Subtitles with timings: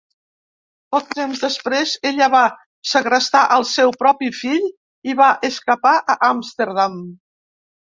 [0.93, 2.41] Poc temps després, ella va
[2.93, 4.67] segrestar al seu propi fill
[5.13, 7.01] i va escapar a Amsterdam.